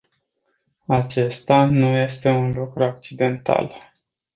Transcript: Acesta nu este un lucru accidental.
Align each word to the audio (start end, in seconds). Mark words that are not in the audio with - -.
Acesta 0.87 1.63
nu 1.65 1.85
este 1.97 2.29
un 2.29 2.51
lucru 2.51 2.83
accidental. 2.83 3.91